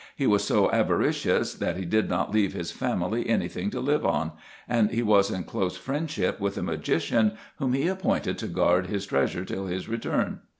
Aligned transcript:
He 0.15 0.25
was 0.25 0.43
so 0.43 0.71
avaricious, 0.71 1.53
that 1.53 1.77
he 1.77 1.85
did 1.85 2.09
not 2.09 2.33
leave 2.33 2.53
his 2.53 2.71
family 2.71 3.29
any 3.29 3.47
thing 3.47 3.69
to 3.69 3.79
live 3.79 4.03
on; 4.03 4.31
and 4.67 4.89
he 4.89 5.03
was 5.03 5.29
in 5.29 5.43
close 5.43 5.77
friendship 5.77 6.39
with 6.39 6.57
a 6.57 6.63
magician, 6.63 7.33
whom 7.57 7.73
he 7.73 7.87
appointed 7.87 8.39
to 8.39 8.47
guard 8.47 8.87
his 8.87 9.05
treasure 9.05 9.45
till 9.45 9.67
his 9.67 9.87
return. 9.87 10.39